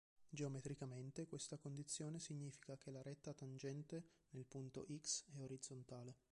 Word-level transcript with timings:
Geometricamente 0.31 1.27
questa 1.27 1.59
condizione 1.59 2.17
significa 2.17 2.75
che 2.75 2.89
la 2.89 3.03
retta 3.03 3.33
tangente 3.35 4.03
nel 4.31 4.47
punto 4.47 4.87
"x" 4.99 5.25
è 5.35 5.39
orizzontale. 5.43 6.15